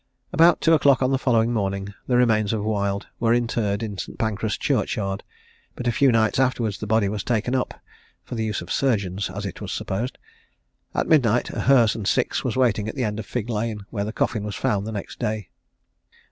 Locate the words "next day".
14.91-15.49